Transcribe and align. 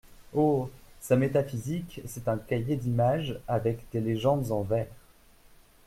Oh! 0.33 0.71
sa 0.99 1.15
métaphysique, 1.15 2.01
c'est 2.07 2.27
un 2.27 2.39
cahier 2.39 2.75
d'images 2.75 3.39
avec 3.47 3.85
des 3.93 4.01
légendes 4.01 4.51
en 4.51 4.63
vers. 4.63 4.87